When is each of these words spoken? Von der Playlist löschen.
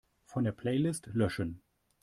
Von 0.25 0.45
der 0.45 0.51
Playlist 0.51 1.11
löschen. 1.13 1.61